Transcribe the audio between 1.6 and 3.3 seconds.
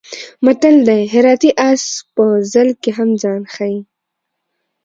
اس په ځل کې هم